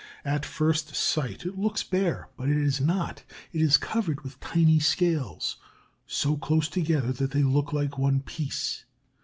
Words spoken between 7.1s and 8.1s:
that they look like